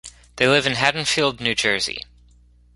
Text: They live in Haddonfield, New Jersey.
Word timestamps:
They 0.37 0.47
live 0.47 0.65
in 0.65 0.73
Haddonfield, 0.73 1.39
New 1.39 1.53
Jersey. 1.53 2.01